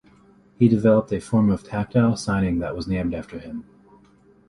[0.57, 3.65] He developed a form of tactile signing that was named after him.